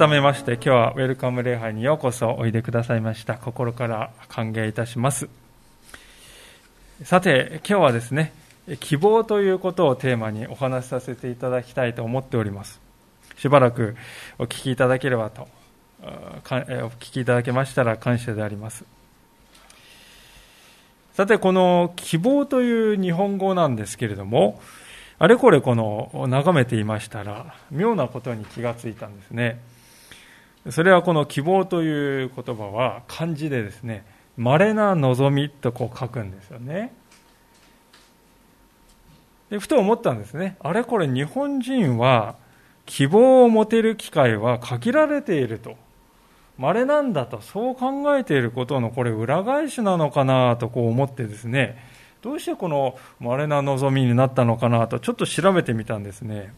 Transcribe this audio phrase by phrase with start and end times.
[0.00, 3.34] 改めまして今日はウェルカム礼拝にようこそおいでくださいました。
[3.34, 5.28] 心から歓迎いたします。
[7.04, 8.32] さて今日はですね
[8.80, 12.80] 希望ということをテーマにお話しさせていただきたいと思っております。
[13.36, 13.94] しばらく
[14.38, 15.48] お聞きいただければと
[16.02, 18.86] お聞きいただけましたら感謝であります。
[21.12, 24.62] さてこの希望という日本語なんですけれども
[25.18, 29.60] あれこれこの眺めていましたら妙なことに気がついたんですね。
[30.68, 34.04] それはこの希望という言葉は漢字でですね、
[34.36, 36.92] 稀な望みとこう書くんですよね。
[39.48, 40.56] でふと思ったんですね。
[40.60, 42.36] あれこれ日本人は
[42.86, 45.76] 希望を持てる機会は限られていると。
[46.58, 51.82] 稀なんだと、そう考えていることのこれ裏返しなのかなとこう思ってですね、
[52.20, 56.52] どうしてこの稀な望みになったのかなとちょっと調べてみたんですね。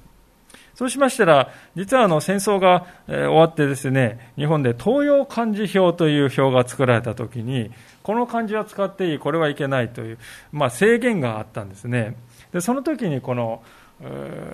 [0.75, 7.71] そうしましたら、実はあの戦争が終わってですね、日本で東洋漢字表という表が作られたときに、
[8.03, 10.19] この漢字は使っていい、これはいけないという、
[10.51, 12.17] まあ、制限があったんですね。
[12.53, 13.63] で、その時にこの、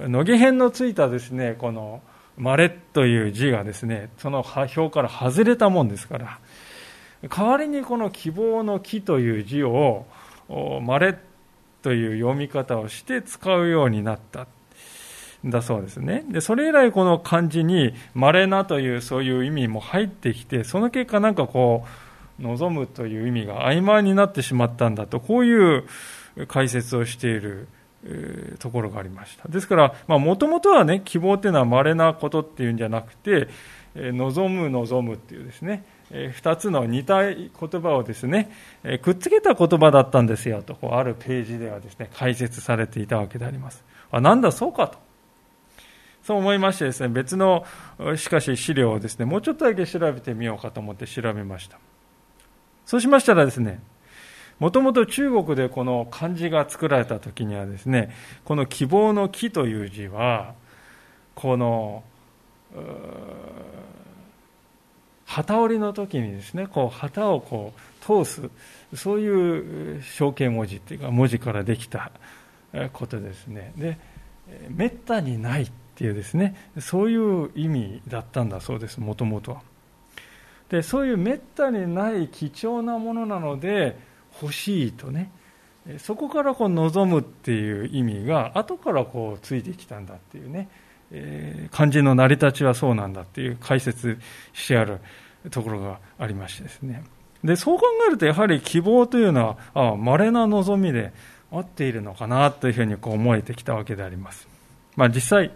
[0.07, 2.03] 乃木編のついたですね、この、
[2.37, 6.39] まれという字がですね、その表から外れたもんですから、
[7.29, 10.07] 代わりにこの希望の木という字を、
[10.83, 11.17] まれ
[11.83, 14.47] という読み方をして使うようになった。
[15.45, 16.25] だそうですね。
[16.29, 21.85] で、それ以来この漢字に稀なというそういう意味も入ってきて、その結果なんかこ
[22.41, 25.85] う、望むという意味が曖昧になってしまったんだと、こういう
[26.47, 27.69] 解説をしている
[28.59, 29.49] ところがありました。
[29.49, 33.49] ですから、もともとはね、希望っていうのは稀なことっていうんじゃなくて、
[33.97, 35.85] 望む、望むっていうですね、
[36.33, 38.51] 二つの似た言葉をですね、
[39.03, 43.85] くっつけた言葉だったんですよと、こうあるページではですね、解説されていたわけであります。
[44.13, 45.08] あ、なんだそうかと。
[46.29, 47.65] そう思いましてですね、別の、
[48.19, 51.79] しかし資料をですね、もうちょっとだけ調べてみようかと思って調べました。
[52.85, 53.81] そうしましたらですね、
[54.59, 60.53] もともと中国でこの漢字が作られた時にはですね、この希望の木という字は、
[61.35, 62.05] この、
[65.25, 68.51] 旗織りの時にですね、こう旗をこう通す、
[68.95, 72.13] そういう象形文字っていうか文字からできた
[72.93, 73.73] ことですね。
[73.79, 73.97] で、
[74.69, 79.63] めったにないっていうですねそういう意味だったんだそうですもともとは。
[80.69, 83.99] でそういうめったにない貴重なものなので
[84.41, 85.33] 欲しいとね
[85.99, 90.69] そこからこう望むっていう意味が後からこうついてきたんだっていうね、
[91.11, 94.21] えー、漢字の成り立ちはそうなんだっていう解説
[94.53, 95.01] してある
[95.51, 97.03] ところがありましてですね。
[97.43, 99.57] でそう考えるとやはり希望というのは
[99.93, 101.13] あ稀な望みで
[101.51, 104.47] 合っているのかなというふうにこう思えてきたわけであります、
[104.97, 105.53] まあ、実際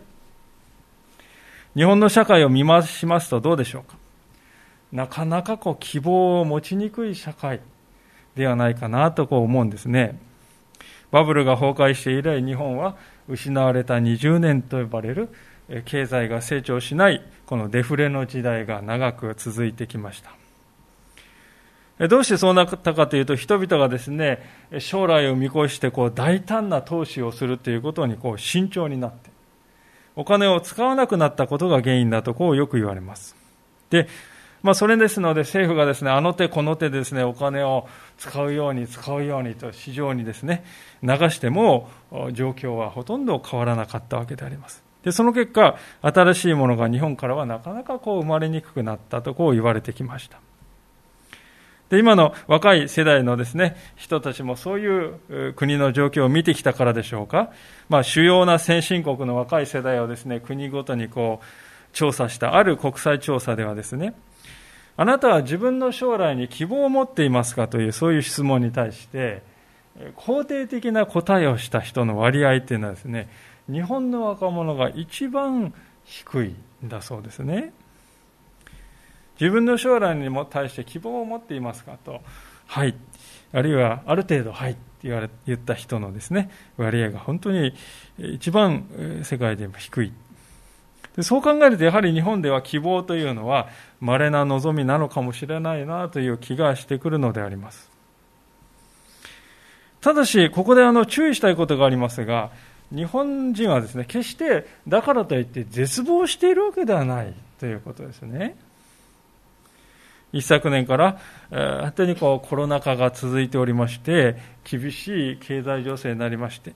[1.74, 3.96] 日本の社会を見回しますとどうでしょうか？
[4.92, 7.60] なかなかこう希望を持ちにくい社会
[8.36, 10.18] ではないかなとこう思うんですね。
[11.10, 12.96] バブルが崩壊して以来日本は
[13.28, 15.28] 失われた20年と呼ばれる
[15.86, 20.22] 経済が成長しないこのデフレの時代が長く続いてきまし
[21.98, 22.08] た。
[22.08, 24.42] どうしてそうなったかというと、人々がですね、
[24.78, 29.30] 将来を見越してこう大胆な投資をするということにこう慎重になって、
[30.16, 33.36] お金を使わなくなったことが原因だとこうよく言われます。
[33.90, 34.08] で、
[34.62, 40.64] まあ、それですので政府がですね、あの手この手ですね、お金を使うように使うようにと市場にですね、
[41.02, 41.88] 流しても
[42.32, 44.84] 状況はほとんど変わらなかったわけであります。
[45.02, 50.38] で、その結果、新しいものが日本からはなかなかこう生まれにくくなったとこう言われてきました。
[51.92, 57.50] で、今の若い世代のですね、人たちもそういう国の状況を見てきたからでしょうか。
[57.90, 61.46] まあ、主要な先進国の若い世代をですね、国ごとにこう、
[61.92, 64.14] 調査したある国際調査ではですね、
[64.96, 69.42] あなたは自分の将来に希望を持っていますかというそういう質問に対して、
[70.16, 73.28] 肯定的な答えをした人の割合っていうのはですね、
[73.70, 75.74] 日本の若者が一番
[76.04, 77.74] 低いんだそうですね。
[79.42, 82.20] 自分の将来にも対して希望を持っていますかと、
[82.66, 82.94] はい、
[83.52, 87.74] あるいはある程度、はいって言われ言った人のですね割合が本当に
[88.18, 88.84] 一番
[89.24, 90.12] 世界でも低い。
[91.16, 93.68] でそう考えると、やはり日本では希望というのは、
[94.00, 97.90] 稀な望みなのかもしれないなという気がしてくるのであります。
[100.00, 102.50] ただし、ここであの注意したいことがありますが、
[102.94, 108.56] 日本人はですね、決してだからといって絶望しているわけではないということですね。
[110.32, 111.18] 一昨年から、
[111.50, 116.74] 本当にこうコロナ禍が続いておりまして、厳しい経済情勢になりまして、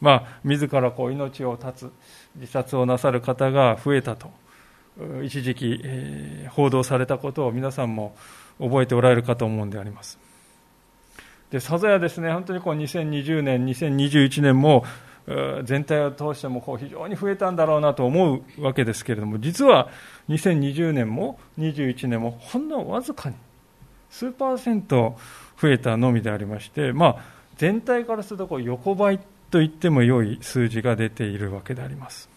[0.00, 1.92] まあ、自らこう命を絶つ、
[2.36, 4.30] 自殺をなさる方が増えたと、
[5.24, 8.14] 一時期、えー、報道されたことを皆さんも
[8.60, 10.18] 覚えておられるかと思うんであります。
[11.50, 14.84] で、さぞやですね、本当にこう2020年、2021年も、
[15.64, 19.88] 全体を通してもこう非常に増えたんだろうなと思うわけですけれども、実は
[20.28, 23.36] 2020年も21年もほんのわずかに
[24.10, 25.16] 数パーセント
[25.60, 27.16] 増えたのみでありまして、まあ、
[27.56, 29.18] 全体からするとこう横ばい
[29.50, 32.28] と言っても良い数字が出ているわけであります。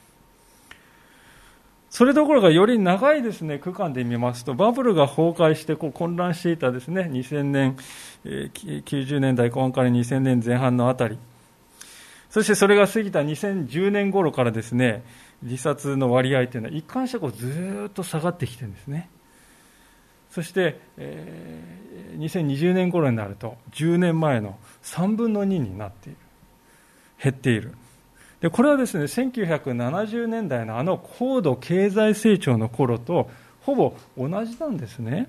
[1.89, 7.77] それどころかより長いですね、区間で見ますと、バブルが崩壊してこう混乱していたですね、2000年、
[8.23, 11.17] 90年代後半から2000年前半のあたり、
[12.29, 15.03] そしてそれが過ぎた2010年頃からですね、
[15.43, 19.09] 自殺の割合というのは一貫してこうずっと下がってきてるんですね。
[20.29, 26.17] そして、えー、2020年頃になると、10年前の3分の2になっている。
[27.23, 27.73] 減っている。
[28.41, 33.29] で、これはですね、1970年代のあの高度経済成長の頃と
[33.61, 35.27] ほぼ同じなんですね。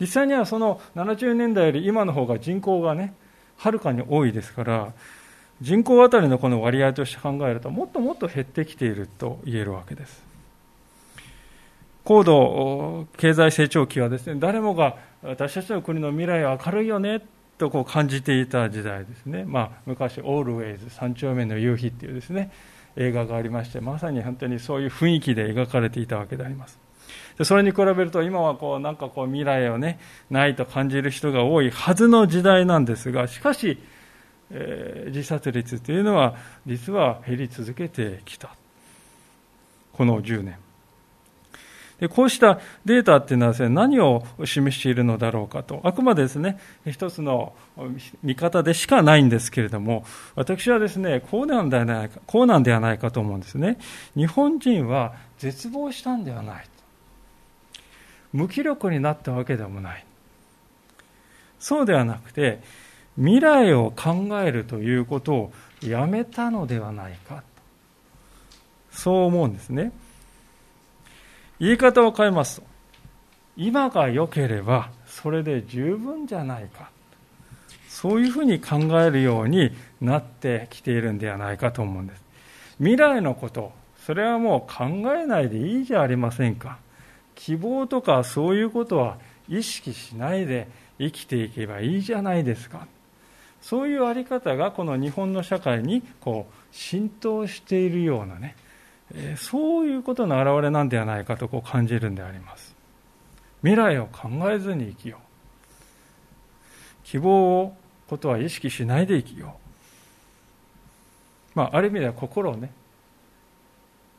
[0.00, 3.14] 実際にはその70年代より今の方が人口がね、
[3.56, 4.92] はるかに多いですから、
[5.60, 10.24] 人口当たりのこの割合として考えると、もっともっと減ってきていると言えるわけです。
[12.04, 17.20] 高度経済成長期はですね、誰もが私たちの国の未来は明るいよね
[17.58, 22.52] とこう感じていた時代ですね、まあ、昔、オールウェイズ、三丁目の夕日っていうですね
[22.96, 26.85] 映画がありまして、まさに本当にそういう雰囲気で描かれていたわけであります。
[27.38, 29.98] でそれに比べると、今はこうなんかこう未来をね、
[30.30, 33.78] ないと感じる人が多いはずの時代なんですが、しかし、
[34.50, 36.34] えー、自殺率というのは、
[36.66, 38.54] 実は減り続けてきた。
[39.92, 40.56] この10年。
[42.00, 47.54] でこうしたデータっていうのはです、ね、何を示しているのだろうかと、あくまでですね、一つの
[48.22, 50.04] 見方でしかないんですけれども、
[50.34, 53.78] 私はですね、こうなんではないか、こうなんではないかと思うんですね。
[54.14, 56.66] 日本人は絶望したんではない。
[58.32, 60.04] 無気力になったわけでもない。
[61.58, 62.60] そうではなくて、
[63.16, 65.52] 未来を考えるということを
[65.82, 67.42] やめたのではないか。
[68.90, 69.92] そう思うんですね。
[71.58, 72.66] 言い方を変えますと、
[73.56, 76.90] 今が良ければそれで十分じゃないか。
[77.88, 82.22] そういうふうに考えるようになってきているんではないかと思うんです。
[82.78, 83.72] 未来のこと、
[84.04, 84.84] それはもう考
[85.14, 86.76] えないでいいじゃありませんか。
[87.36, 89.18] 希望とかそういうことは
[89.48, 90.68] 意識しないで
[90.98, 92.88] 生きていけばいいじゃないですか。
[93.62, 98.56] そういうあり方がこの日本の社会にこう浸透しているようなね、
[99.36, 102.74] そういうことの表れなんではないかとこう感じるんであります。
[103.60, 105.20] 未来を考えずに生きよう。
[107.04, 107.76] 希望を
[108.08, 109.56] ことは意識しないで生きよ
[111.54, 111.58] う。
[111.58, 112.70] まあ、ある意味では心をね、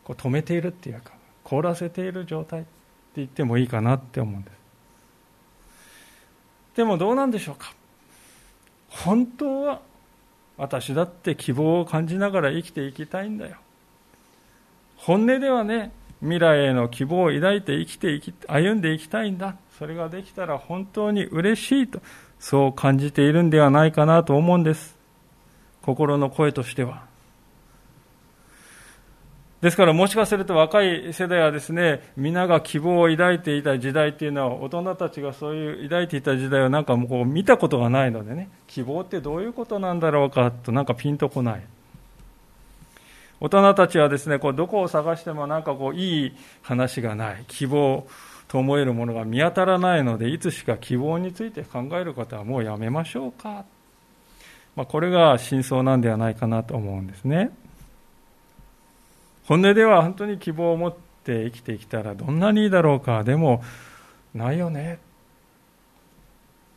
[0.03, 2.65] こう止めているっていうか、凍らせている状態
[3.17, 4.53] って言ってもいいかなって思うんです。
[6.75, 7.73] でもどうなんでしょうか。
[8.89, 9.81] 本当は
[10.57, 13.57] 私だって希望を感じながら生きていきたいんだよ。
[14.97, 19.55] 本音ではね、未来への希望を抱いて生きていき、歩んでいきたいんだ。
[19.79, 22.01] それができたら本当に嬉しいと、
[22.39, 24.95] そう感じているんではないかなと思うんです。
[25.81, 27.06] 心の声としては。
[29.61, 41.61] ですからもしかすると若い世代はですね、皆が希望を抱いていた時代っていうのは、大人たちがそういう抱いていた時代はなんかもう見たことがないのでね、希望ってどういうことなんだろうかとなんかピンとこない。
[43.39, 48.05] 大人たちはですね、こうどこを探してもなんかこういい話がない、希望
[48.47, 53.65] と思えるものが見当たらないので、いつしか希望について考えることはもうやめましょうか。
[54.75, 57.49] まあ、これが真相なんではないかなと思うんですね。
[59.47, 63.63] 本音では本当に希望を持って生きてきたらどんなにいいだろうか、でも
[64.35, 64.97] ないよねっ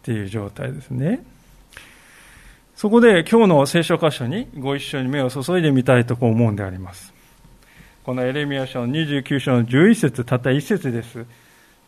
[0.03, 1.25] ていう状態ですね。
[2.77, 7.13] そこで今日の聖書箇所にご一緒に目を注いでみたいと思うんであります。
[8.05, 11.27] このエレミア書の29章の11節たった1節です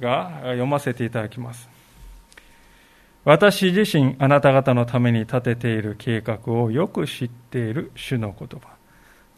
[0.01, 1.69] が、読ませていただきます。
[3.25, 8.82] 私自身あなた方のために立てている計画をよく知っている主の言葉。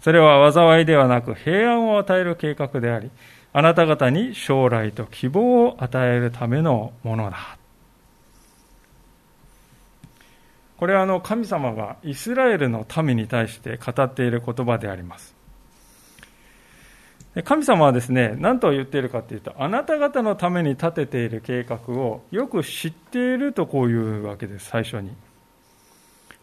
[0.05, 3.11] それは災いではなく平安を与える計画であり、
[3.55, 7.57] あなた方に将来と希望を与えるためのものだ。
[10.77, 15.35] これはあの神様がイスラエルの民に対して語っている言葉であります。
[17.43, 25.13] 神様はですね、何と言っているかというと、あなた方のために立てている計画をよく知っているとこういうわけです、最初に。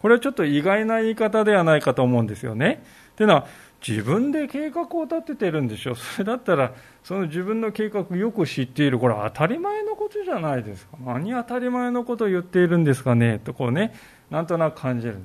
[0.01, 2.83] これはちょっと意外な言い方ではないかと思うんですよね。
[3.15, 3.47] というのは、
[3.85, 5.95] 自分で計画を立てているんでしょう。
[5.97, 8.99] それだったら、その自分の計画をよく知っている。
[8.99, 10.97] これは当たり前のことじゃないですか。
[11.03, 13.39] 何当たり前のことを言っているんですかね。
[13.39, 13.93] とこうね、
[14.29, 15.17] なんとなく感じる。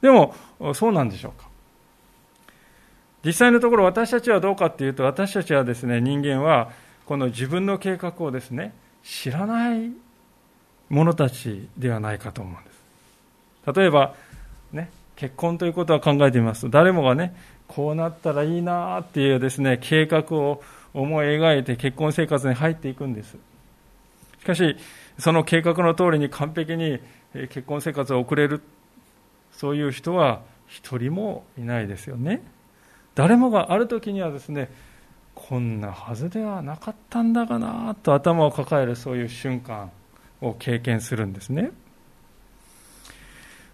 [0.00, 0.34] でも、
[0.74, 1.48] そうなんでしょうか。
[3.24, 6.70] 実際のところ私たちはどうかっていうと、私たちはですね、人間は、
[7.06, 9.90] この自分の計画をですね、知らない
[10.88, 13.78] 者たちではないかと思うんです。
[13.78, 14.14] 例えば、
[15.16, 17.34] 結婚ということは考えてみますと、誰もがね、
[17.68, 20.62] こうなったらいいなっていうですね、計画を
[20.94, 23.36] 思い描いて結婚生活に入っていくんです。
[24.40, 24.76] しかし、
[25.18, 27.00] その計画の通りに完璧に
[27.32, 28.62] 結婚生活を送れる、
[29.52, 32.42] そういう人は一人もいないですよね。
[33.14, 34.70] 誰もがある時にはですね、
[35.34, 39.90] こんなはずではなかったんだがなと頭を抱えるそういう瞬間
[40.40, 41.70] を経験するんですね。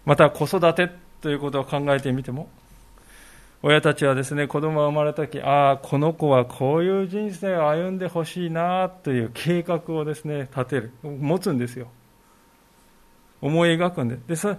[0.05, 0.89] また子育て
[1.23, 2.49] ということを考えてみても、
[3.61, 11.87] 親たちはですね、子供が生まれた時、ああ、この子はこういう人生を歩んでほしいなという計画をですね、立てる、持つんですよ。
[13.39, 14.17] 思い描くんで。
[14.27, 14.57] で、そ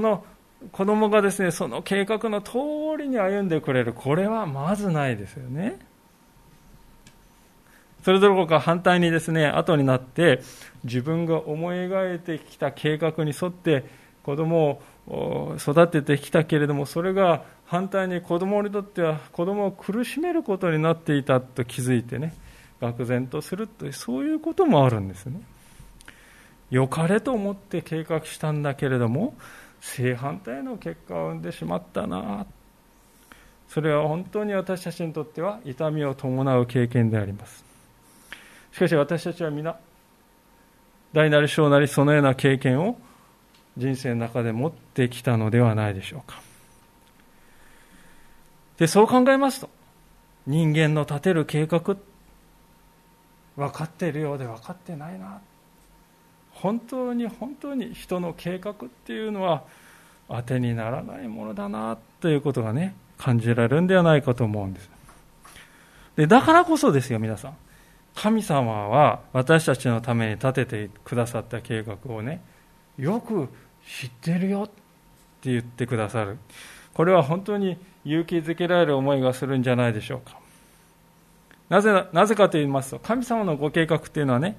[0.00, 0.22] の
[0.70, 2.58] 子供がですね、その計画の通
[2.98, 3.94] りに歩んでくれる。
[3.94, 5.78] これはまずないですよね。
[8.04, 10.42] それどころか反対にですね、後になって
[10.84, 13.84] 自分が思い描いてきた計画に沿って
[14.22, 22.34] 子供を育ててきたけれども、それが反対に子供にとっては子供を苦しめることになっていたと気づいてね、
[22.80, 25.40] 愕然とするという、そういうこともあるんですね。
[26.70, 29.34] 良かれと思って計画したんだけれども、
[29.82, 32.46] 正反対の結果を生んでしまったな
[33.68, 37.64] それは本当に私たちにとっては痛みを伴う経験であります
[38.72, 39.76] しかし私たちは皆
[41.12, 42.96] 大なり小なりそのような経験を
[43.76, 46.40] 人生の中で持ってきたのではないでしょうか。
[48.78, 49.70] でそう考えますと
[50.46, 51.80] 人間の立てる計画
[53.56, 55.40] 分かっているようで分かってないな。
[56.52, 58.74] 本当に本当に人の計画っ
[59.04, 59.62] ていうのは
[60.28, 64.90] 当てにならないものだなということがね感じられるんではないかと思うんです。
[66.16, 67.56] でだからこそですよ皆さん。
[68.14, 72.42] 神様は私たちのために立ててくださった計画をね
[72.98, 73.48] よく
[73.86, 74.66] 知ってるよっ
[75.40, 76.38] て言ってくださる
[76.94, 80.38] これは本当に勇気づけられる思いがするんじゃないでしょうか
[81.68, 84.56] なぜなぜかと言いますと神様のご計画っていうのはね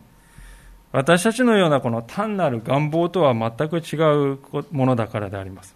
[0.94, 3.98] 私たちのようなこの単なる願望とは全く違
[4.34, 4.40] う
[4.72, 5.76] ものだからであります。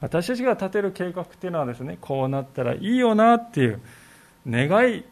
[0.00, 3.80] 私たちが立てる計画っていうのはですね、こうなったらいいよなっていう
[4.48, 5.04] 願い、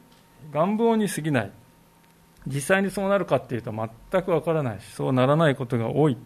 [0.52, 1.50] 願望に過ぎない。
[2.48, 6.16] 実際にそうなるかっていうと全くわからないし、そうならないことが多い。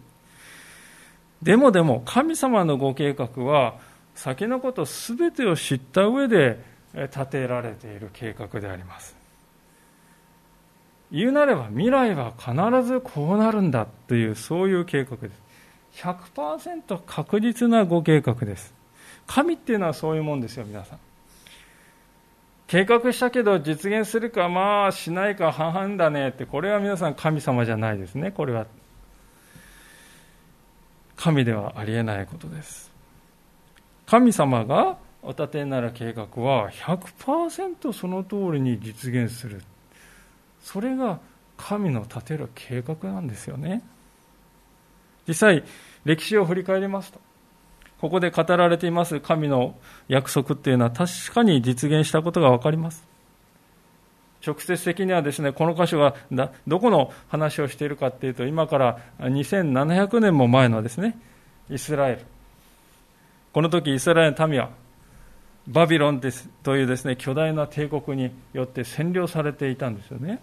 [1.41, 3.75] でもでも、神様のご計画は、
[4.15, 6.59] 先のことすべてを知った上で
[6.93, 9.15] 立てられている計画であります。
[11.11, 16.03] 言うなれば未来は必ずこうなるんだというそういう計画です。
[16.03, 18.73] 100%確実なご計画です。
[19.27, 20.99] 神っていうのはそういうもんですよ皆さん。
[22.67, 28.65] 計画したけど実現するかまあしないか半々だねってこれは皆さん神様じゃないですねこれは。
[31.21, 32.91] 神ではありえないことです。
[34.07, 39.61] 神様がお立てになる計画は100%その通りに実現する。
[40.63, 41.19] それが
[41.57, 43.83] 神の立てる計画なんですよね。
[45.27, 45.63] 実際
[46.05, 47.19] 歴史を振り返りますと
[47.99, 49.75] ここで語られています神の
[50.07, 53.10] 約束っていうのは確かに実現したことが分かります。
[54.45, 56.15] 直接的にはですねこの箇所が
[56.67, 61.17] どこの話をしているかっていうと今から2700年も前のですね
[61.69, 62.25] イスラエル。
[63.53, 64.69] この時イスラエルの民は
[65.67, 70.41] バビロンですというですね巨大な帝国によって占領されていたんですよね。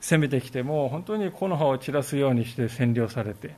[0.00, 3.54] 攻めてきてもう本当に木の葉を散らすようにして占領されて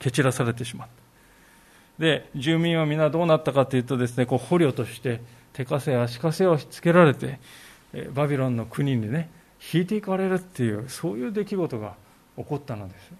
[0.00, 2.02] 蹴散らされてしまった。
[2.02, 5.20] で住民は皆どうなったかというとですねこう捕虜として
[5.52, 7.38] 手かせ足かせをつけられて
[8.12, 9.30] バビロンの国にね
[9.72, 11.94] 引いていかれるっていうそういう出来事が
[12.36, 13.12] 起こったのです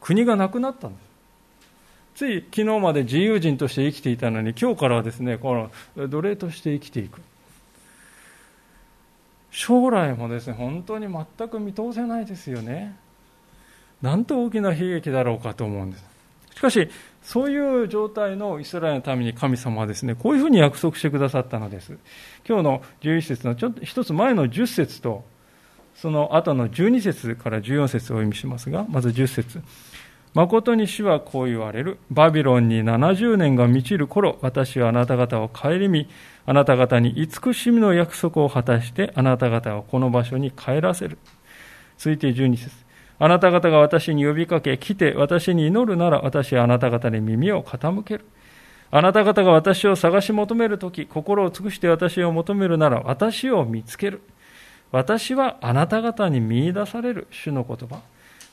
[0.00, 1.10] 国がなくなったんです
[2.20, 7.22] つい昨日まで自由人として生きていたのに、今日からはですね、この奴隷として生きていく。
[9.50, 12.94] 将来もですね、本当に全く見通せないですよね。
[14.02, 16.04] なんと大きな悲劇だろうかと思うんです。
[16.60, 16.90] しかし、
[17.22, 21.96] そういう状態のイスラエルのために神様はですね、こういうふうに約束してくださったのです。
[22.46, 25.24] 今日の11節のちょっと一つ前の10節と、
[25.94, 29.62] その後の12節から14節をお読みしますが、まず10節
[30.34, 31.96] 誠に主はこう言われる。
[32.10, 36.10] バビロンに70年が満ちる頃、私はあなた方を顧み、
[36.44, 41.16] あなた方に慈しみの約束を果たして、あなた方をこの場所に帰らせる。
[41.96, 42.79] 続いて12節
[43.22, 48.24] あなた方が私に呼びかけ、来て私に祈るなら、私はあなた方に耳を傾ける。
[48.90, 54.22] あなた方が私を探し求めるとき、心を尽くして私を求めるなら、私を見つける。
[54.90, 57.26] 私はあなた方に見出される。
[57.30, 58.00] 主の言葉。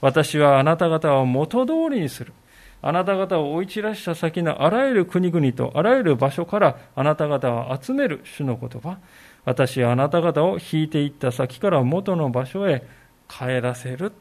[0.02, 2.34] 私はあなた方を元通りにする。
[2.82, 8.98] あなた方を追い散らした先のあらゆる国々とあらゆる場所からあなた方を集める主の言葉。
[9.46, 12.86] 私はあなた方を引いていった先から元の場所へ
[13.30, 14.12] 帰らせる。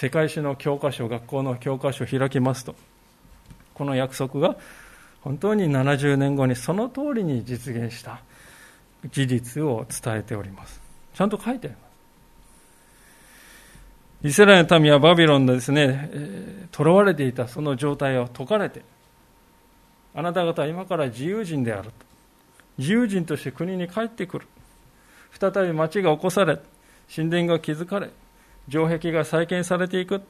[0.00, 2.76] 世界史の教科書、学校の教科書を開きますと、
[3.74, 4.54] この約束が
[5.22, 8.20] 本当に70年後にその通りに実現した
[9.10, 10.80] 事実を伝えております。
[11.14, 11.82] ちゃんと書いてありま
[14.22, 14.28] す。
[14.28, 16.08] イスラエルの民はバビロンでですね、
[16.70, 18.82] 囚われていたその状態を解かれて、
[20.14, 21.92] あなた方は今から自由人であると。
[22.78, 24.46] 自由人として国に帰ってくる。
[25.32, 26.60] 再び町が起こされ、
[27.12, 28.10] 神殿が築かれ、
[28.70, 30.22] 城壁が再建されていく。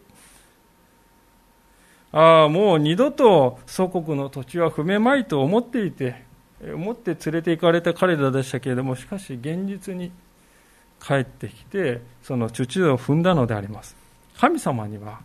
[2.12, 6.24] ああ、もう二度と祖国の土地は踏めまいと思っていて、
[6.62, 10.10] 思って連れて行かれた彼らでしたけれども、しかし現実に
[11.00, 13.96] 帰ってきて、その土を踏んだのであります。
[14.38, 15.20] 神様には、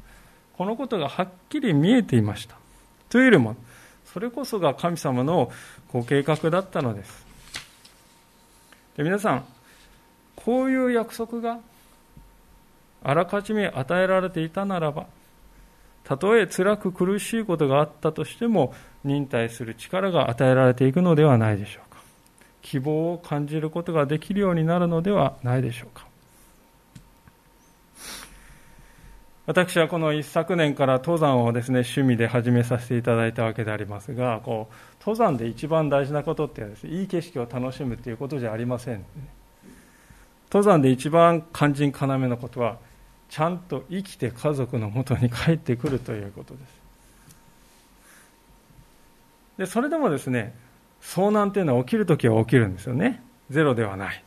[0.57, 2.55] このことがはっきり見えていました。
[3.09, 3.55] というよりも、
[4.05, 5.51] それこそが神様の
[5.91, 7.25] ご計画だったのです。
[8.97, 9.45] で皆さん、
[10.35, 11.59] こういう約束が
[13.03, 15.07] あらかじめ与えられていたならば、
[16.03, 22.01] たとえ辛く苦しいことがあったとしても、忍耐する力が与えられていくのではないでしょうか。
[22.61, 26.05] 希望を感じることができるようになるのではないでしょうか。
[29.45, 39.03] 私はこの一昨年から登山をですね趣味で始めさせていただいたわけでありますがこう登山で一番大事なことってです、ね、いい景色を楽しむということじゃありません、
[40.49, 42.77] 登山で一番肝心要のことは
[43.29, 46.83] ちゃんと生きて家族のもとに帰ってくるということです。
[49.57, 50.53] でそれでもですね
[51.01, 53.21] 遭難というのは起きるときは起きるんですよね。
[53.49, 54.23] ゼロではない。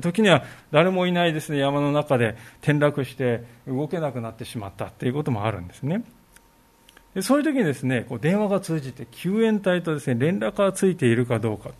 [0.00, 1.58] 時には誰もいないですね。
[1.58, 6.04] 山の中で転落して動けなくなってしまったということもあるんですね。
[7.14, 11.70] でそういう時にですねこう電話が通じて救援隊とですね連絡がついているかどうか。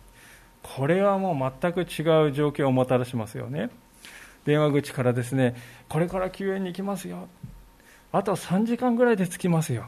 [0.61, 1.83] これはもう全く違
[2.27, 3.69] う状況をもたらしますよね。
[4.45, 5.55] 電話口からですね、
[5.89, 7.27] これから救援に行きますよ。
[8.11, 9.85] あと3時間ぐらいで着きますよ。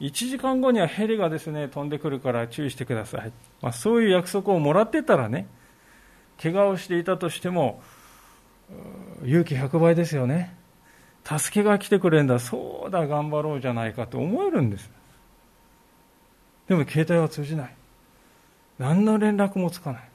[0.00, 3.32] 1時間後にはヘリがですね、飛んでくるから注意してください。
[3.62, 5.46] まあ、そういう約束をもらってたらね、
[6.42, 7.82] 怪我をしていたとしても、
[9.24, 10.54] 勇気100倍ですよね。
[11.24, 14.90] 助けが来てくれるんだ、そうだ、頑張ろうじゃないかと思えるんです。
[16.68, 17.74] でも携帯は通じない。
[18.78, 20.08] 何の連絡もつかない。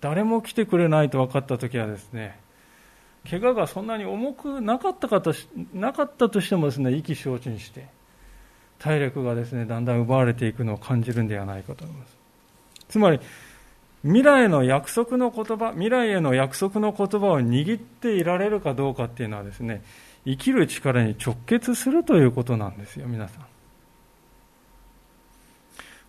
[0.00, 2.38] 誰も来てくれないと分かった時はですね、
[3.28, 5.34] 怪我がそんなに重くなかったかと
[5.72, 7.86] なかったとしてもですね意気消沈して
[8.78, 12.16] 体力がですねだんだん奪われていくのを感じるんではないかと思います。
[12.88, 13.20] つまり
[14.02, 19.82] 未来の約束の言葉未来への約束の言葉を握っていられるかどうかっていうのはですね
[20.26, 23.46] 生きる力に直結するということなんですよ皆さん。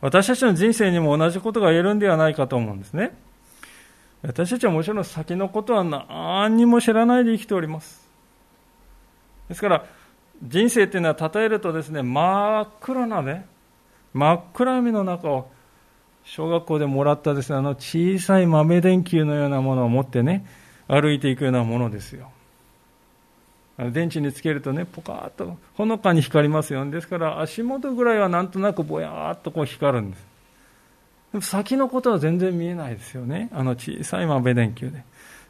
[0.01, 3.17] 私たちの人生にも同じことが言えるんではないかと思うんですね。
[4.27, 8.07] 私たちはもちろん先のことは何にも知らないで生きております。
[9.47, 9.85] ですから、
[10.43, 13.45] 人生っていうのは例えるとですね、真っ暗なね、
[14.13, 15.51] 真っ暗闇の中を、
[16.23, 20.45] 小学校でもらったですね、あの小さい豆電球のようなものを持ってね、
[20.87, 22.31] 歩いていくようなものですよ。
[23.77, 26.83] 電池につけるとね、ポカーっとほのかに光りますよ。
[26.85, 30.34] ねですから足元ぐらいはなんとなくぼやーっとこう光るんです。
[31.41, 33.49] 先のことは全然見えないですよね。
[33.51, 35.03] あの小さい豆電球で。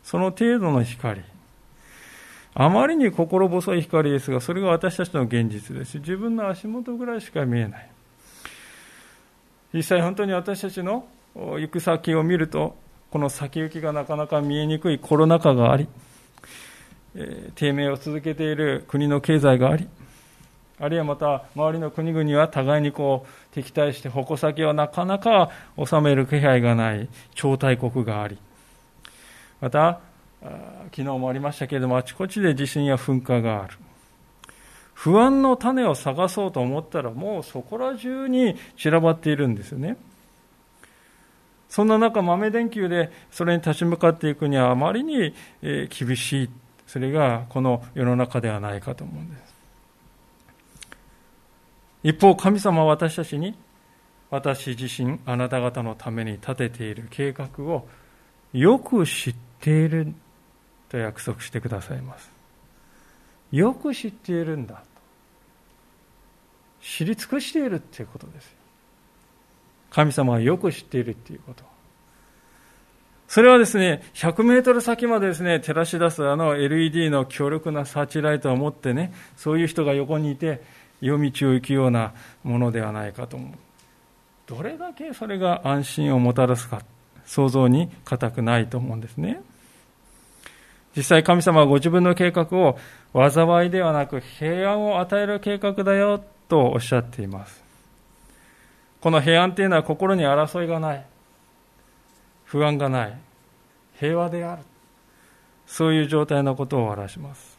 [0.04, 1.22] その程度の光。
[2.54, 5.98] あまりに心細い光ですが、それが私たちの現実です。
[6.00, 7.90] 自分の足元ぐらいしか見えない。
[9.74, 12.78] 実際本当に私たちの行く先を見ると、
[13.12, 15.90] この先行きがなかなか見えにくいコロナ禍があり、
[17.56, 19.88] 低迷を続けている国の経済があり、
[20.80, 28.38] あるいはまた周りの国々は互いにこう敵対して矛先をなかなか収める気配がない超大国があり、
[29.62, 30.02] また、
[30.92, 33.78] 昨日もありましたけれども、あちこちで地震や噴火がある。
[34.94, 39.98] 不安の種を探そうと思ったら、もうそこら中に散らばっているんですよね。
[41.68, 46.50] そんな中、豆電球でそれに立ち向かっていくにはあまりに厳しい。
[46.88, 49.45] それがこの世の中ではないかと思うんです。
[52.06, 53.56] 一方、神様は私たちに、
[54.30, 57.88] 私自身、あなた方のために立てている計画を
[58.54, 60.14] よく知っている
[60.88, 62.32] と約束してくださいます。
[63.52, 64.82] よく知っているんだと。
[66.80, 68.56] 知り尽くしているということです。
[69.90, 71.64] 神様はよく知っているということ。
[73.28, 82.14] それはですね、100メートル先までですね、照らし出すあの LED の強力なサーチライトを持ってね、そういう人が横にいて、夜道を行くような
[82.44, 83.52] ものではないかと思う。
[84.48, 86.82] どれだけそれが安心をもたらすか。
[87.26, 89.42] 想像に難くないと思うんですね。
[90.96, 92.78] 実際神様はご自分の計画を
[93.14, 97.64] 災いではなく平安を与える計画だよとおっしゃっています。
[99.02, 101.06] この平安というのは心に争いがない。
[102.46, 103.18] 不安がない。
[104.00, 104.64] 平和である。
[105.68, 107.55] そういう状態のことを表します。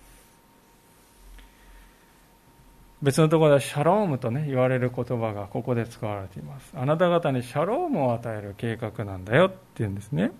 [3.02, 6.72] 別のところでシャロームとね言われる言葉がここで使われています。
[6.74, 10.32] あなた方にシャロームを与える計画なんだよっていうんですね。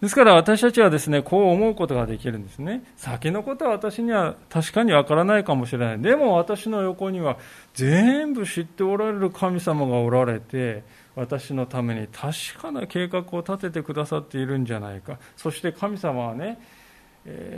[0.00, 2.82] ですから私たちはですねこう思うことができるんですね。
[2.96, 6.00] 先のことは私には確かにわからないかもしれない。
[6.00, 7.36] でも私の横には
[7.74, 10.82] 全部知っておられる神様がおられて
[11.14, 15.18] 私のために確かな計画を立ててくださっているんじゃないか。
[15.36, 16.58] そして神様はね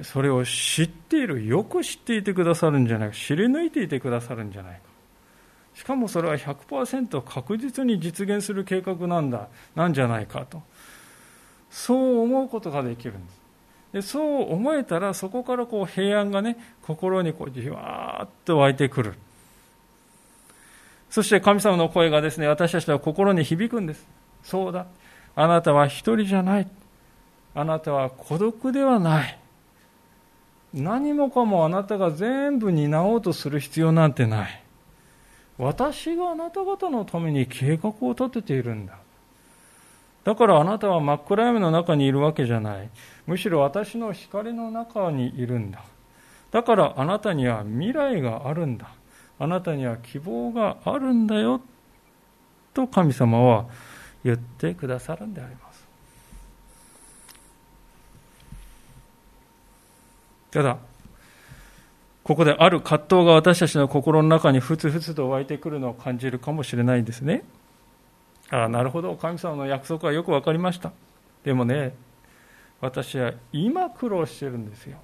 [0.02, 4.80] それを知っているよく知っていてくださるんじゃないか知り抜いていてくださるんじゃないか。
[5.74, 10.62] しかもそれは100%確実に実現する計画なんだなんじゃないかと。
[11.70, 13.42] そう思うことができるんです。
[13.92, 19.14] でそう思えたらそこからこう平安がね心にこうじわーっと湧いてくる。
[21.08, 24.06] そして神様の声がですね私たちの心に響くんです。
[24.42, 24.86] そうだ。
[25.34, 26.68] あなたは一人じゃない。
[27.54, 29.38] あなたは孤独ではない。
[30.74, 34.62] 何もかもあなたが全部担おうとする必要なんてない。
[35.58, 38.98] 私があなた方のために計画を立てているんだ。
[40.24, 42.88] だからあなたは真っ暗闇の中にいるわけじゃない。
[43.26, 45.84] むしろ私の光の中にいるんだ。
[46.50, 48.88] だからあなたには未来があるんだ。
[49.38, 51.60] あなたには希望があるんだよ。
[52.72, 53.66] と神様は
[54.24, 55.71] 言ってくださるんであります。
[60.52, 60.78] ただ、
[62.22, 67.42] ここである葛藤が私たちの心の中にふつふつと湧いてくるのを感じるかもしれないですね。
[68.50, 70.92] ああ、なるほど、神様の約束はよく分かりました。
[71.42, 71.94] でもね、
[72.80, 74.98] 私は今苦労してるんですよ。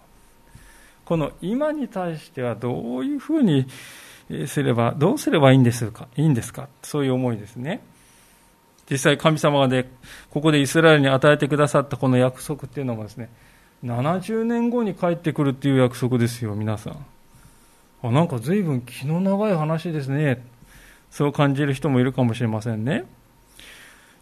[1.04, 3.66] この今に対してはどういうふうに
[4.46, 7.80] すれば、どうすればいいんですか、いいんですか、そういう思いですね。
[8.90, 9.90] 実際神様がね、
[10.30, 13.30] ここでイスラエルに与えてくださったこの約束っていうのもですね、
[13.84, 17.06] 70年後に帰ってくるっていう約束ですよ、皆さん。
[18.02, 20.44] あなんか随分気の長い話ですね。
[21.10, 23.04] そう感じる人もいるかもしれませんね。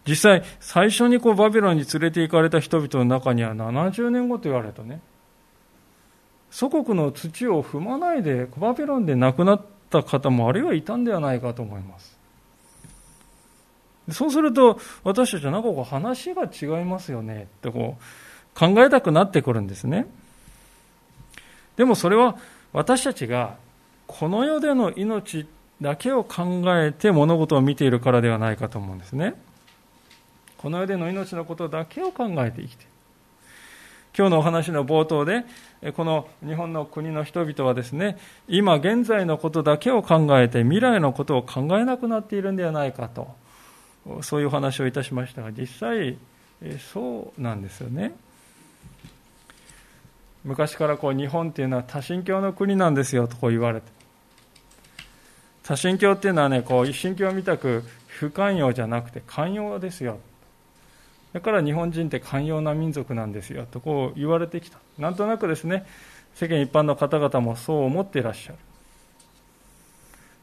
[0.07, 5.01] 実際、最初にこうバビロンに連れて行かれた人々の中には70年後と言われたね。
[6.51, 12.17] 祖国の土を踏まないでバビロンで亡くなった方もあるいはいたんではないかと思います。
[14.13, 18.03] そうすると、私たちはなんかこう話が違いますよねってこう、
[18.57, 20.07] 考えたくなってくるんですね。
[21.77, 22.37] でもそれは
[22.73, 23.57] 私たちが
[24.07, 25.47] この世での命
[25.83, 29.35] だけを考えて物事を見ているからではないかと思うんですね。
[30.57, 32.91] この世での命のことだけを考えて生きている。
[34.17, 35.45] 今日のお話の冒頭で、
[35.95, 38.17] この日本の国の人々はですね、
[38.49, 43.37] 今現在のことだけを考えて未来のことを考えなくなっているんではないかと、
[44.23, 46.17] そういうお話をいたしましたが、実際、
[46.79, 48.15] そうなんですよね。
[50.47, 53.89] 昔からこう日本っていうのは多神教の国なんですよとこう言われて。
[55.65, 60.21] 多神教っていうのはねこう一神教みたく不寛容じゃなくて寛容ですよ。
[61.33, 64.79] だから日本人って寛容な民族なんですよとこう言われてきた。
[64.99, 65.85] なんとなくですね
[66.37, 68.59] 世間一般の方々もそう思っていらっしゃる。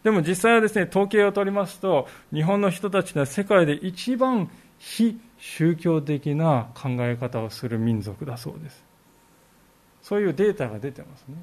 [0.03, 8.92] でも実際はですね統計を取りますと日本の人たちは世界で一番非宗教的な考え方をする民族だそうです。
[10.03, 11.35] そういうデータが出てますね。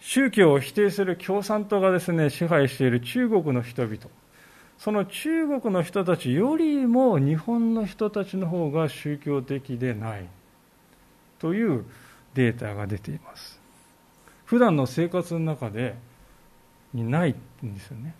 [0.00, 3.98] 宗教を否定する共産党がですね、支配している中国の人々。
[4.76, 10.26] その中国の人たちよりも日本の人たちの方が宗教的でない
[11.38, 11.84] という
[12.34, 13.60] データが出ています。
[14.44, 15.94] 普段の生活の中で
[16.92, 17.34] にない
[17.64, 18.14] んですよね。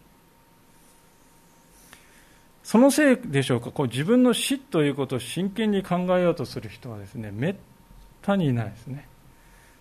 [2.62, 7.54] そのせいでしょうか、こう自分の死ということを真剣に考えようとする人はですね、めっ
[8.24, 9.06] たにいないですね。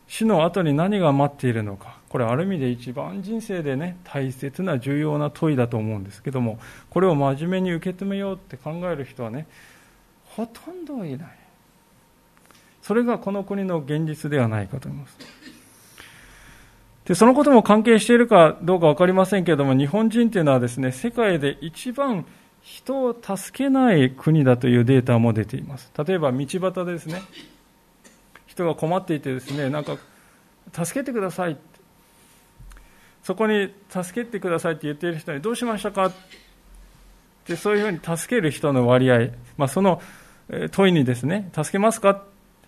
[0.08, 9.48] 死の後に何が待っているのか、これある意味で一番人生でね、大切な重要な問いだと思うんですけども、これを真面目に受け止めようって考える人はね、
[10.26, 11.28] ほとんどいない。
[12.82, 15.18] それがこの国の現実ではないかと思います。
[17.06, 22.26] で、そのことも関係しているかどうか分かりませんけれども、日本人というのはですね、世界で一番
[22.62, 25.92] 人を助けない国だというデータも出ています。
[26.06, 27.22] 例えば道端ですね、
[28.54, 29.98] 人が困っていてですね、なんか、
[30.72, 31.58] 助けてください
[33.24, 36.06] そこに助けてくださいって言っている人にどうしましたか？
[36.08, 36.14] っ
[37.46, 40.02] てそういうふうに助ける人の割合、まあ、その
[40.72, 42.24] 問いにですね、助けますか？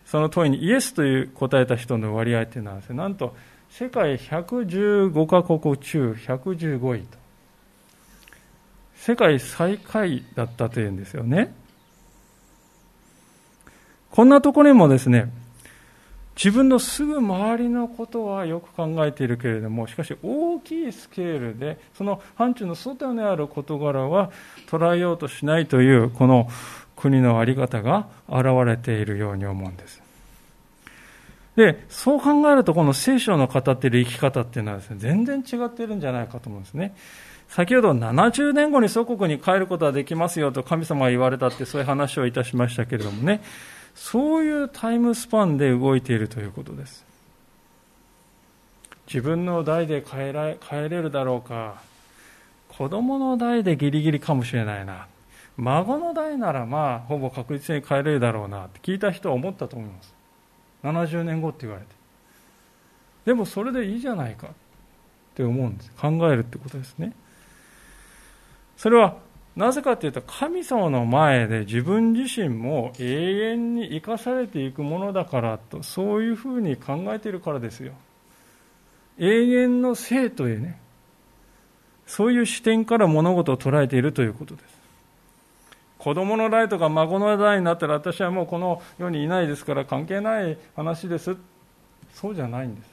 [0.06, 3.36] その問いにイエスという答えた人の割合というのはですね、なんと
[3.70, 7.18] 世界115カ国中115位と。
[8.96, 11.54] 世界最下位だったというんですよね。
[14.12, 15.30] こんなところにもですね、
[16.36, 24.32] 自分のすぐ周りのことはよく考えているけれども、しかし大きいスケールで、その範疇の外にある事柄は
[24.68, 26.50] 捉えようとしないという、この
[26.98, 30.02] 国の在り方が現れているように思うんです。
[31.56, 36.96] で、そう考えると、この聖書の語っている生き方っていうのはですね、全然違っているんじゃないかと思うんですね。
[37.48, 43.42] 先ほど70年後に祖国に帰ることはできますよと神様は言われたってそういう話をいたしましたけれどもね、
[43.96, 47.04] そういうタイムスパンで動いているということです。
[49.08, 51.82] 自分の代で帰ら帰れるだろうか、
[52.70, 55.08] 子供の代でギリギリかもしれないな、
[55.58, 60.14] 孫の代ならまあほぼ確実に帰れるだろうなって聞いた人は思ったと思います。
[60.84, 61.88] 70年後って言われて。
[63.26, 64.50] でもそれでいいじゃないかっ
[65.36, 65.92] て思うんです。
[66.00, 67.14] 考えるってことですね。
[68.78, 69.16] それは
[69.56, 77.94] なぜかというと神様の前で自分自身も永遠に生かされていくものだからとそういうふうに考えているからですよ。
[79.18, 80.78] 永遠の生というね
[82.06, 84.76] そういう視点から物事を捉えているということです。
[85.98, 91.36] 子供の代とか孫の代になったら私はもうこの世にいないですから関係ない話です。
[92.14, 92.90] そうじゃないんです。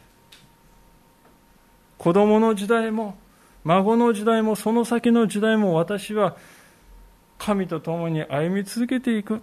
[1.98, 3.16] 子供の時代も
[3.64, 6.36] 孫の時代もその先の時代も私は
[7.44, 9.42] 神と共に歩み続けていく。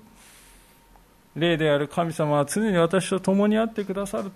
[1.35, 4.31] 霊である神様は常に私と共にあってくださる。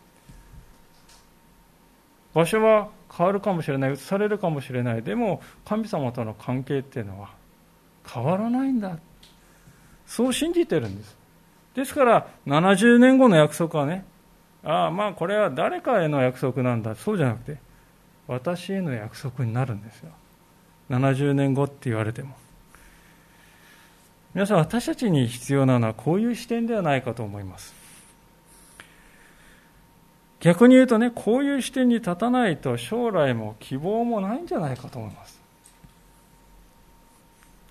[2.34, 5.02] 場所は変わるかもしれない、移されるかもしれない。
[5.02, 7.30] でも神様との関係っていうのは
[8.06, 8.98] 変わらないんだ。
[10.06, 11.16] そう信じてるんです。
[11.74, 14.04] ですから70年後の約束はね、
[14.66, 16.96] ああまあこれは誰かへの約束なんだ。
[16.96, 17.58] そうじゃなくて、
[18.28, 20.10] 私への約束になるんですよ
[20.90, 22.36] 70年後って言われても
[24.34, 27.74] 皆さん私たちに必要なのはこういう視点ではないかと思います
[30.40, 35.40] 逆に言うとねこういう視点に立たないと将来も希望もないんじゃないかと思います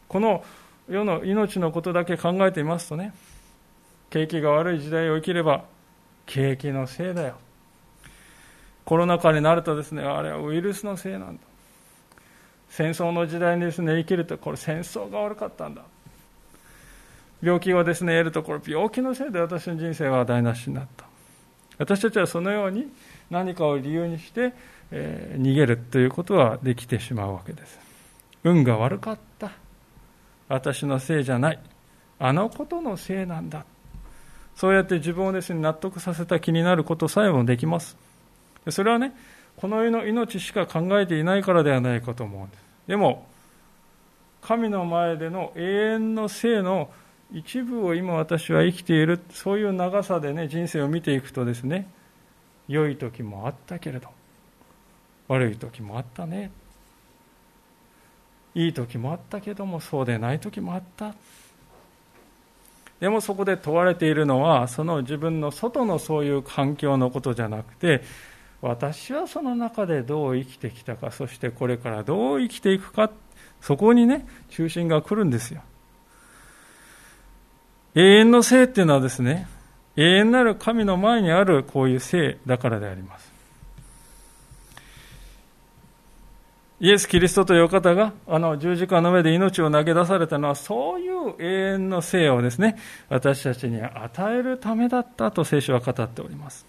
[0.08, 0.44] この
[0.88, 3.12] 世の命のことだけ考えていますとね
[4.10, 5.64] 景気が悪い時代を生きれば
[6.26, 7.36] 景気のせいだよ
[8.84, 11.42] コロナ禍になるとですね、あれはウイルスのせいなんだ。
[12.68, 15.82] 戦争の時代にですね、生きると、これ戦争が悪かったんだ。
[17.42, 21.04] 病気をですね、得ると、これ病気のせいで私の人生は台無しになった。
[21.78, 22.86] 私たちはそのように
[23.30, 24.52] 何かを理由にして、
[24.92, 27.78] えー、逃げるということはできてしまうわけです。
[28.44, 29.50] 運が悪かった。
[30.48, 31.58] 私のせいじゃない。
[32.18, 33.64] あのことのせいなんだ。
[34.54, 37.96] そうやって自分をですね、納得させた気になることさえもできます。
[38.68, 39.12] それはね、
[39.56, 42.62] この世の命しか考えていないからではないかと思うんです。
[42.86, 43.26] でも、
[44.42, 45.62] 神の前での永
[45.94, 46.90] 遠の生の
[47.32, 51.88] 一部を今私は生きている、そういう長さでね、人生を見ていくとですね、
[52.68, 54.08] 良い時もあったけれど、
[55.28, 56.50] 悪い時もあったね。
[58.54, 61.14] いい時もあったけども、そうでない時もあった。
[63.00, 68.02] でもそこで問われているのは、その自分の外のそういう環境のことじゃなくて、
[68.60, 73.10] 私はその中でどう生きてきたか、そしてこれからどう生きていくか、
[73.62, 75.62] そこにね、中心が来るんですよ。
[77.94, 79.46] 永遠の生っていうのはですね、
[79.96, 83.32] 永遠なる神の前にあるこういう性だからであります。
[86.80, 92.76] イエス・キリストという方があの十字架の上で命を投げ出されたのはそういう永遠の生をですね
[93.08, 96.66] 私たちに与えるためだったと聖書は語っております。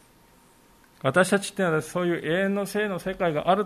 [1.01, 3.65] 私たちっていうのはそういう永遠の生の世界がある。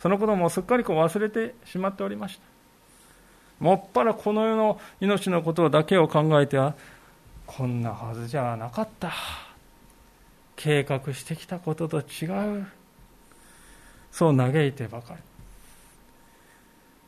[0.00, 2.53] そのこともすっかりこう忘れてしまっておりました。
[3.60, 6.74] もっぱらこの世の命のことだけを考えては
[7.46, 9.12] こんなはずじゃなかった。
[10.56, 12.26] 計画してきたことと違
[12.60, 12.66] う。
[14.10, 15.20] そう嘆いてばかり。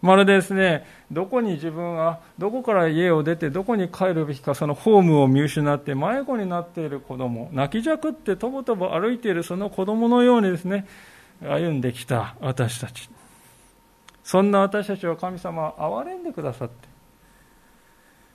[0.03, 10.87] まるでですね、どこに自分は、どこから家を出て、どこに帰るべきか、そのホームを見失って、迷子になっている子供、泣きじゃくってとぼとぼ歩いているその子供のようにですね、
[11.43, 13.09] 歩んできた私たち。
[14.27, 16.75] そんな私たちを神様は憐れんでくださって、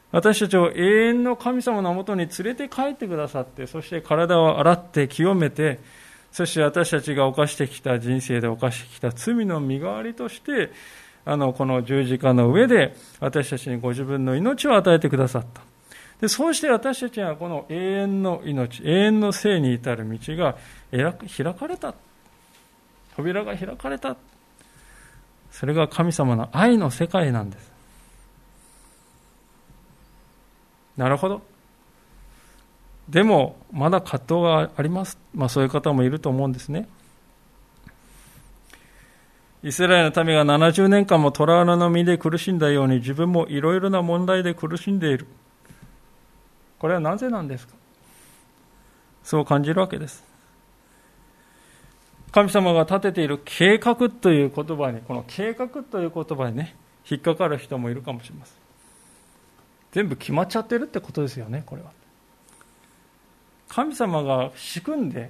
[0.10, 5.80] 私たちを永遠の神様のもとに連れて帰ってくださって、そして体を洗って清めて、
[6.32, 10.72] そして私たちが犯してきた人生で犯してきた罪の身代わりとして、
[11.26, 15.62] あの、この十字架の上で私たちにご自分の命を与えてくださった。
[16.22, 20.56] で、そうして私たちはこの永遠の命、永遠の生に至る道が
[20.90, 21.94] 開かれた。
[23.18, 24.16] 扉が開かれた。
[25.52, 27.72] それが神様の愛の世界なんです。
[30.98, 31.42] なるほど。
[33.10, 35.18] でも、まだ葛藤があります。
[35.34, 36.88] まあそういう方もいると思うんですね。
[39.64, 45.28] イスラエルの民が70年間も虎穴の身で苦しんだように自分もいろいろな問題で苦しんでいる。
[46.80, 47.76] これはなぜなんですか？
[49.24, 50.24] そう感じるわけです。
[52.32, 56.76] 神様が立てている計画という言葉に、この計画という言葉にね、
[57.10, 58.56] 引っかかる人もいるかもしれません。
[59.92, 61.92] 全部決まっちゃってるってことですよね、これは。
[63.68, 65.30] 神様が仕組んで、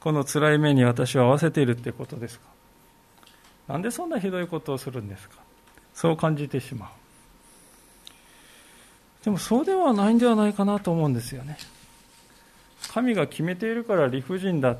[0.00, 2.46] この辛い目に私を合わせているってことですか。
[3.68, 5.36] なんでそんなひどいことをするんですか。
[5.94, 6.88] そう感じてしまう。
[9.24, 11.58] でもそうではないんではないかなと思うんですよね。
[12.92, 14.76] 神が決めているから理不尽だ。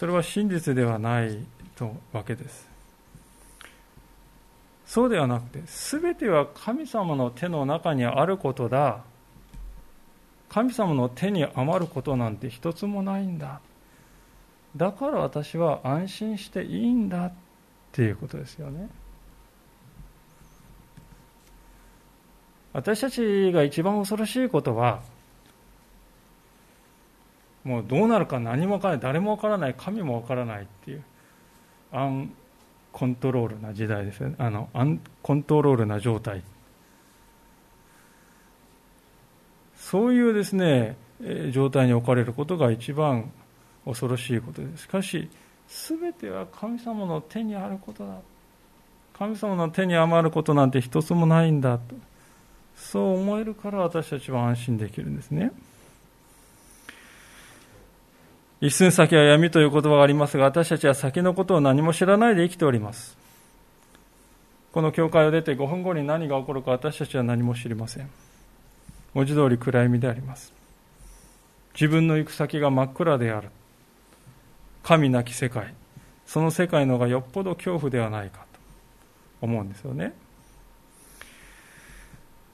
[0.00, 1.44] それは真実ではない
[1.76, 2.66] とわけです。
[4.86, 9.02] そうではなくて全ては神様の手の中にあることだ。
[10.48, 13.60] 神様の手に余ることなんて一つもないんだ。
[14.74, 17.32] だから私は安心していいんだっ
[17.92, 18.88] ていうことですよね。
[22.72, 25.02] 私たちが一番恐ろしいことは
[27.70, 31.04] もうどうなるか何も分からない誰も分からない神も分からないっていう
[31.92, 32.32] アン
[32.90, 34.34] コントロールな時代ですね。
[34.38, 36.42] あのアンコントロールな状態。
[39.76, 40.96] そういうですね
[41.52, 43.30] 状態に置かれることが一番
[43.84, 44.82] 恐ろしいことです。
[44.82, 45.30] しかし
[45.68, 48.16] 全ては神様の手にあることだ。
[49.16, 51.94] 神様の手に余ることなんて一つもないんだと。
[52.74, 55.52] そう思えるから私たちは安心できるんですね。
[58.60, 63.16] 一寸先は闇という言葉がありますが私たちは先のことを何も知らないで生きております。
[64.72, 68.10] この教会を出て5分後に何が起こるか私たちは何も知りません。
[69.14, 70.52] 文字通り暗闇であります。
[71.74, 73.48] 自分の行く先が真っ暗である。
[74.82, 75.74] 神なき世界。
[76.26, 78.60] その世界の方がよっぽど恐怖ではないかと。
[79.40, 80.12] 思うんですよね。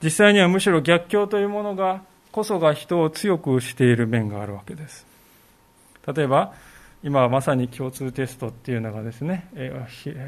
[0.03, 5.16] 実際にはむしろ逆境というものがこそが人を強くしている面があるわけです。
[6.13, 6.55] 例えば
[7.03, 9.49] 今まさに共通テストっていうのがですね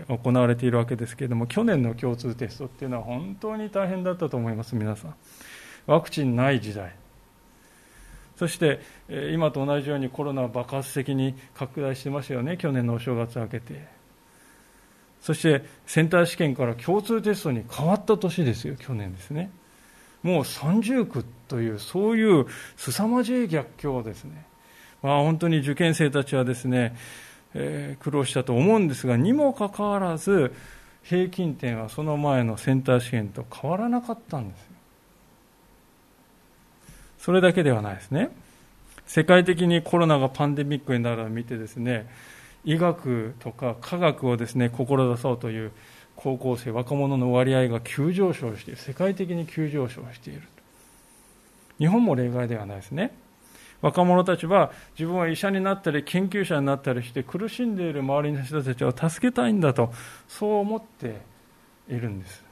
[0.08, 5.14] 行われているわけですけれども去年の共通テストっていうのは本当に大変だったと思います皆さん。
[5.86, 6.94] ワクチンない時代。
[8.36, 8.80] そして
[9.32, 13.88] 今と同じようにコロナ爆発的に拡大してますよね去年のお正月明けて。
[15.20, 19.50] そしてセンター試験から共通テストに変わった年ですよ去年ですね。
[20.22, 24.44] もう三重苦というそういう凄まじい逆境ですね、
[25.02, 26.96] まあ、本当に受験生たちはですね、
[27.54, 30.52] えー、苦労したと思うんですがにもかかわらず
[31.02, 34.78] 平均点はその前のセンター試験と変わらなかったんですよ
[37.18, 38.30] それだけではないですね。
[39.06, 42.08] 世界的にコロナがパンデミックになるのを見てですね、
[42.64, 45.72] 医学とか科学をですね、志そうという
[46.14, 48.80] 高校生、若者の割合が急上昇している。
[48.80, 50.42] 世界的に急上昇している。
[51.78, 53.12] 日本も例外ではないですね。
[53.80, 59.92] 若者たちは自分は医者になったり研究者になったりして苦しんでいる周りの人たちを助けたいんだと
[60.28, 61.20] そう思って
[61.88, 62.42] いるんです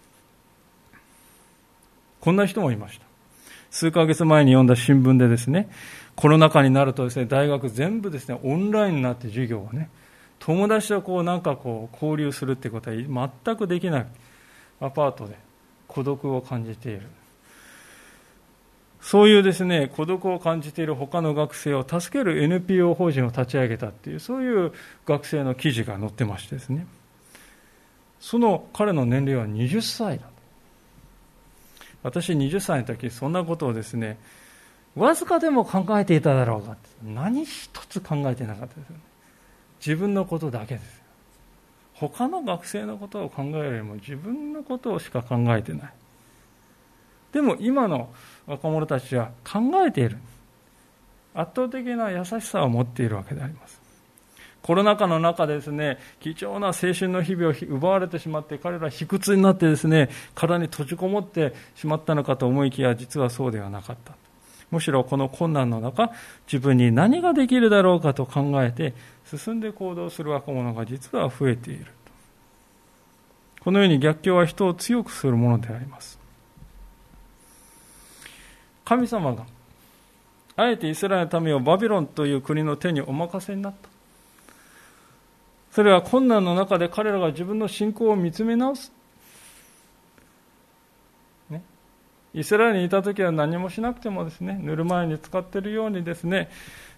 [2.20, 3.06] こんな人もいました
[3.70, 5.68] 数ヶ月前に読んだ新聞でですね、
[6.14, 9.90] コロナ禍になるとですね、大学全部ですね、オンラインになって授業をね、
[10.38, 12.96] 友達とこうなんかこう交流するってことは
[13.44, 14.06] 全くできない。
[14.80, 15.36] アパートで
[15.88, 17.02] 孤独を感じている。
[19.00, 24.72] そういうですね、孤独を感じている他の学生を助ける NPO 法人を立ち上げたっていう、そういう
[25.06, 26.86] 学生の記事が載ってましてですね。
[28.20, 30.26] その彼の年齢は20歳だ。
[32.02, 34.18] 私20歳の時、そんなことをですね、
[34.96, 39.02] わずかでも考えていただろうか何一つ考えてなかったですよね。
[39.78, 41.02] 自分のことだけです。
[41.94, 45.92] 他の学生のことを考えるよりも自分のことをしか考えてない。
[47.36, 48.08] でも今の
[48.46, 50.16] 若者たちは考えている。
[51.34, 53.78] 圧倒的な優しさを持っているわけであります。
[54.62, 64.14] コロナ禍の中でですね、貴重な青春の日々を奪われてしまって、彼ら卑屈になってですね、殻に閉じこもってしまったのかと思いきや、実はそうではなかった。
[64.70, 66.12] むしろこの困難の中、
[66.50, 68.94] 自分に何ができるだろうかと考えて、
[69.26, 71.84] 進んで行動する若者が実は増えている。
[73.60, 76.24] このように逆境は人を強くするものであります。
[78.86, 79.44] 神様が
[80.56, 83.88] あえてイスラエルの民をバビロンという国の手にお任せになった。
[85.72, 88.90] それは困難の中で彼らが自分の信仰を見つめ直す。
[91.50, 91.62] ね、
[92.32, 96.48] イスラエルにいた時は何もしなくてもですね、塗る前に使っているようにですね、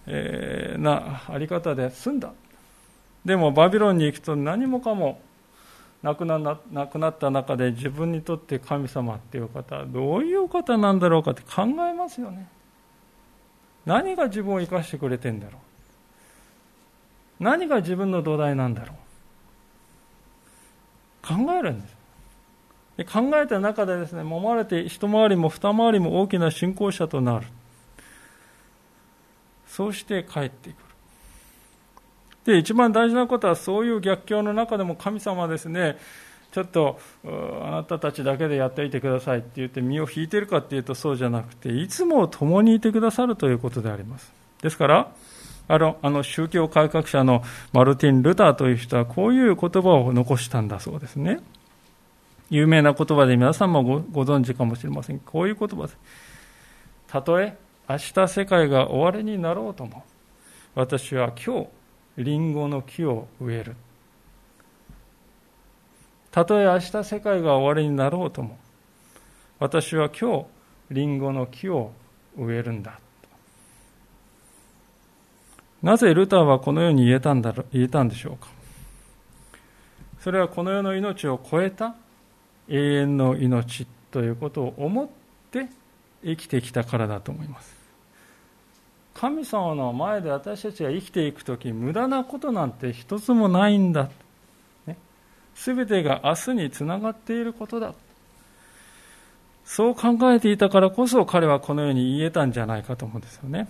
[0.07, 2.32] えー、なあり方で済んだ。
[3.24, 5.20] でもバビロンに行くと何もかも
[6.03, 12.49] 亡くな亡くなった中で自分にとって神様っていう方はどういう方なんだろうかって考えますよね。
[13.84, 15.59] 何が自分を生かしてくれてんだろ
[17.40, 17.42] う。
[17.42, 18.96] 何が自分の土台なんだろう。
[21.26, 21.96] 考えるんです。
[22.99, 27.46] で考えた中でですね揉まれて一回りも二回りも大きな信仰者となる。
[29.66, 30.88] そうして帰っていく
[32.49, 35.99] で、一番大事なことは、そういう逆境の中でも神様はですね、
[36.51, 44.32] ちょっとあなたたちだけでやっていてくださいって言って身を引いてるかっていうとそうじゃなくて、いつも共にいてくださるということであります。
[44.62, 45.12] ですから、
[45.68, 47.42] あのあの宗教改革者の
[47.74, 51.40] マルティン・ルターという人はこういう言葉を残したんだそうですね。
[52.49, 55.18] 有名な言葉で皆さんもごご存知かもしれません。
[55.18, 55.99] こういう言葉です。
[57.09, 57.59] たとえ
[57.90, 60.03] 明日世界が終わりになろうとも、
[60.74, 61.78] 私は今日
[62.19, 63.77] リンゴの木を植える。
[66.33, 68.59] たとえ明日世界が終わりになろうとも
[69.59, 70.47] 私は今日
[70.91, 71.93] リンゴの木を
[72.37, 73.01] 植えるんだ。
[75.83, 78.49] なぜルターはこのように言えたんだろ言えたんでしょうか。
[80.21, 81.95] それはこの世の命を超えた
[82.69, 85.09] 永遠の命ということを思っ
[85.53, 85.69] て
[86.25, 87.78] 生きてきたからだと思います。
[89.15, 94.11] 神様の前で私たちが生きていくとき、無駄なことなんて一つもないんだ。
[95.55, 97.93] す、べ、てが明日につながっていることだ。
[99.65, 103.69] そう考えていたからこそ彼はこのように言えたんじゃないかと思うんですよね。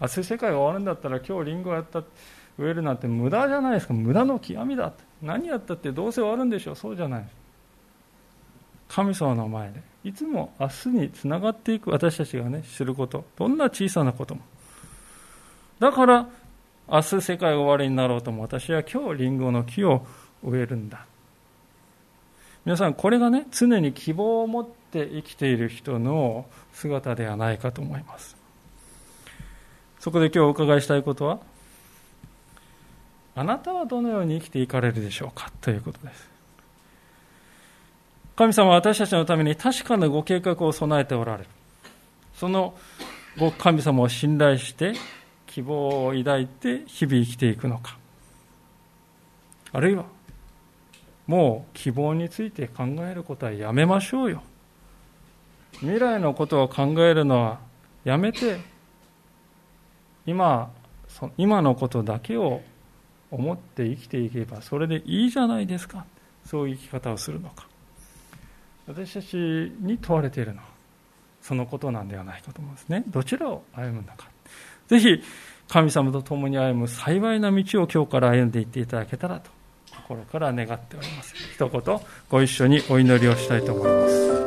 [0.00, 2.02] 明日世界が終わるんだったら今日リンゴやった
[2.58, 3.94] 植えるなんて無駄じゃないですか。
[3.94, 4.92] 無駄の極みだ。
[5.22, 6.76] 何やったってどうせ終わるんでしょう。
[6.76, 7.28] そうじゃない。
[8.88, 14.42] 神様の前でいつも明日につながっていく私たちがねすることどんな小さなことも。
[15.78, 16.28] だから
[16.88, 20.06] 明日世界が終わりになろうとも私は今日リンゴの木を
[20.44, 21.06] 植えるんだ。
[22.64, 28.36] 皆さんこれがね常に希望を持って生きている人の姿ではないかと思います。
[29.98, 31.40] そこで今日お伺いしたいことは
[33.34, 36.35] あなたはどのように生きていかれるでしょうかということです。
[38.36, 41.48] 神様は私たちのために確かなご計画を備えておられる。
[42.34, 42.74] その
[43.38, 44.92] ご神様を信頼して
[45.46, 47.96] 希望を抱いて日々生きていくのか。
[49.72, 50.04] あるいは、
[51.26, 54.42] もう希望について考えることはやめましょうよ。
[55.80, 57.58] 未来のことを考えるのは
[58.04, 58.58] やめて、
[60.26, 60.70] 今、
[61.38, 62.60] 今のことだけを
[63.30, 66.04] 思って生きていけばそれでいいじゃないですか。
[66.44, 67.66] そういう生き方をするのか。
[68.86, 70.64] 私たちに問われているのは
[71.42, 73.04] そのことなんではないかと思うんですね。
[73.08, 74.28] どちらを歩むのか。
[74.88, 75.22] ぜひ
[75.68, 79.50] 神様と共に歩む幸いな道を今日から歩んでいっていただけたらと
[79.96, 81.34] 心から願っております。
[81.54, 84.45] 一言ご一緒にお祈りをしたいと思います。